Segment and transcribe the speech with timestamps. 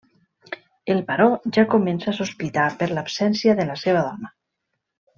[0.93, 1.27] El baró
[1.59, 4.37] ja comença a sospitar per l'absència de la seva dona.